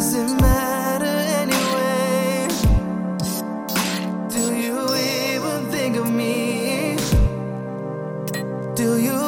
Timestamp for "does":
0.00-0.14